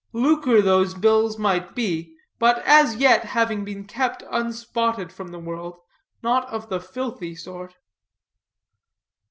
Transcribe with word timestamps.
Lucre 0.13 0.63
those 0.63 0.95
bills 0.95 1.37
might 1.37 1.75
be, 1.75 2.17
but 2.39 2.57
as 2.65 2.95
yet 2.95 3.23
having 3.23 3.63
been 3.63 3.85
kept 3.85 4.23
unspotted 4.31 5.13
from 5.13 5.27
the 5.27 5.37
world, 5.37 5.77
not 6.23 6.49
of 6.49 6.69
the 6.69 6.79
filthy 6.79 7.35
sort. 7.35 7.75